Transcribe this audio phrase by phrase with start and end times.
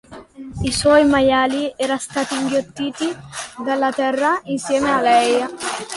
[0.69, 3.15] I suoi maiali era stati inghiottiti
[3.63, 5.45] dalla terra insieme a lei.